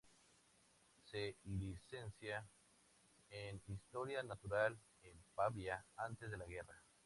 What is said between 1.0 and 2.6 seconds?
Se licencia